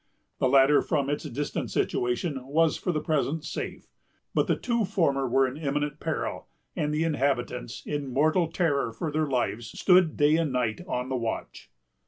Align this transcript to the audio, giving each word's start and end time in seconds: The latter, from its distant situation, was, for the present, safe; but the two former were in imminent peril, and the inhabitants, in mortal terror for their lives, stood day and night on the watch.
The 0.39 0.49
latter, 0.49 0.81
from 0.81 1.11
its 1.11 1.25
distant 1.25 1.69
situation, 1.69 2.47
was, 2.47 2.75
for 2.75 2.91
the 2.91 3.01
present, 3.01 3.43
safe; 3.45 3.85
but 4.33 4.47
the 4.47 4.55
two 4.55 4.83
former 4.83 5.27
were 5.29 5.47
in 5.47 5.57
imminent 5.57 5.99
peril, 5.99 6.47
and 6.75 6.91
the 6.91 7.03
inhabitants, 7.03 7.83
in 7.85 8.07
mortal 8.07 8.47
terror 8.47 8.91
for 8.91 9.11
their 9.11 9.27
lives, 9.27 9.67
stood 9.67 10.17
day 10.17 10.37
and 10.37 10.51
night 10.51 10.81
on 10.87 11.09
the 11.09 11.15
watch. 11.15 11.69